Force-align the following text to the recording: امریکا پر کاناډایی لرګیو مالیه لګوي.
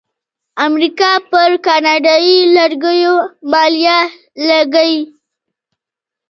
امریکا 0.67 1.11
پر 1.29 1.49
کاناډایی 1.65 2.37
لرګیو 2.55 3.15
مالیه 3.51 3.99
لګوي. 4.49 4.99